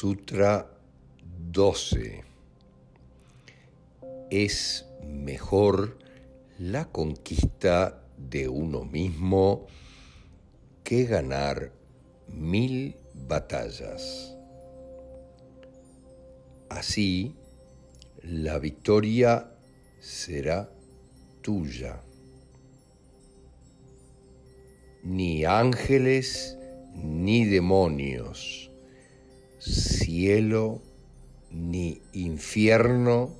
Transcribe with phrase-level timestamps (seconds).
[0.00, 0.66] Sutra
[1.52, 2.24] 12.
[4.30, 5.98] Es mejor
[6.58, 9.66] la conquista de uno mismo
[10.84, 11.74] que ganar
[12.28, 14.34] mil batallas.
[16.70, 17.36] Así,
[18.22, 19.52] la victoria
[20.00, 20.70] será
[21.42, 22.00] tuya.
[25.02, 26.56] Ni ángeles
[26.94, 28.69] ni demonios,
[29.60, 30.80] cielo
[31.50, 33.30] ni infierno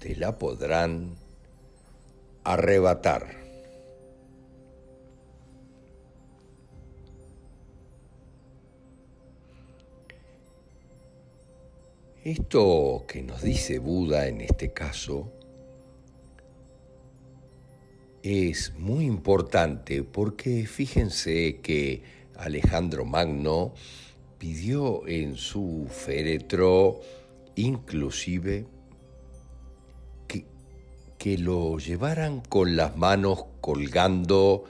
[0.00, 1.16] te la podrán
[2.44, 3.36] arrebatar.
[12.24, 15.32] Esto que nos dice Buda en este caso
[18.22, 22.02] es muy importante porque fíjense que
[22.36, 23.72] Alejandro Magno
[24.38, 27.00] pidió en su féretro
[27.56, 28.66] inclusive
[30.26, 30.44] que,
[31.18, 34.64] que, lo llevaran con las manos colgando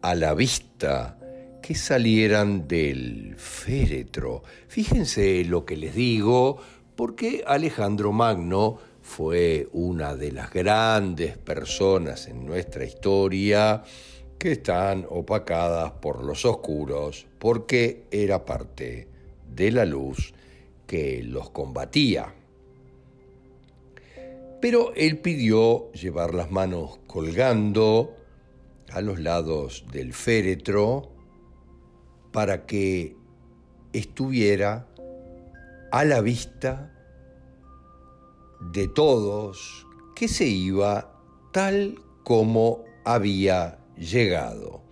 [0.00, 1.18] a la vista,
[1.62, 4.42] que salieran del féretro.
[4.68, 6.58] Fíjense lo que les digo,
[6.96, 13.82] porque Alejandro Magno fue una de las grandes personas en nuestra historia
[14.38, 19.08] que están opacadas por los oscuros, porque era parte
[19.54, 20.32] de la luz
[20.86, 22.34] que los combatía.
[24.60, 28.16] Pero él pidió llevar las manos colgando
[28.90, 31.10] a los lados del féretro
[32.32, 33.16] para que
[33.92, 34.86] estuviera
[35.90, 36.94] a la vista
[38.72, 41.12] de todos que se iba
[41.52, 44.82] tal como había llegado.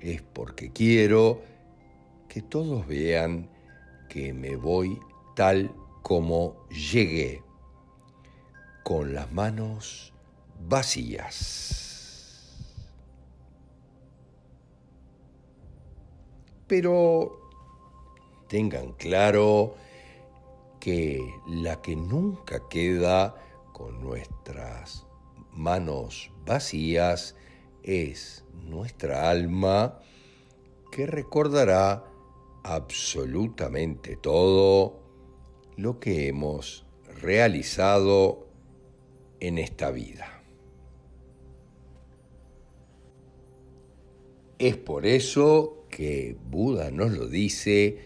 [0.00, 1.42] Es porque quiero
[2.28, 3.48] que todos vean
[4.08, 4.98] que me voy
[5.34, 7.42] tal como llegué,
[8.82, 10.14] con las manos
[10.66, 11.78] vacías.
[16.66, 17.38] Pero
[18.48, 19.74] tengan claro
[20.80, 23.34] que la que nunca queda
[23.72, 25.06] con nuestras
[25.52, 27.34] manos vacías
[27.82, 30.00] es nuestra alma
[30.90, 32.04] que recordará
[32.64, 35.00] absolutamente todo
[35.76, 36.86] lo que hemos
[37.20, 38.46] realizado
[39.40, 40.42] en esta vida.
[44.58, 47.98] Es por eso que Buda nos lo dice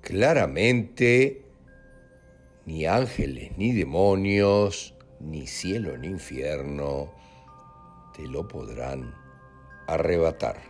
[0.00, 1.44] claramente,
[2.66, 7.12] ni ángeles ni demonios, ni cielo ni infierno,
[8.12, 9.14] te lo podrán
[9.86, 10.60] arrebatar.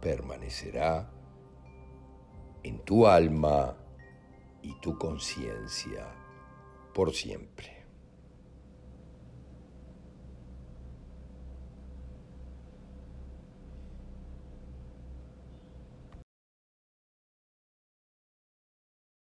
[0.00, 1.10] Permanecerá
[2.62, 3.76] en tu alma
[4.62, 6.06] y tu conciencia
[6.94, 7.79] por siempre.